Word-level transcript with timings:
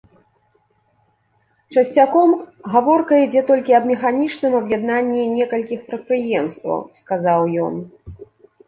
Часцяком 1.77 2.27
гаворка 2.77 3.13
ідзе 3.25 3.41
толькі 3.53 3.77
аб 3.81 3.85
механічным 3.93 4.53
аб'яднанні 4.63 5.23
некалькіх 5.37 5.79
прадпрыемстваў, 5.93 6.79
сказаў 7.05 7.39
ён. 7.69 7.75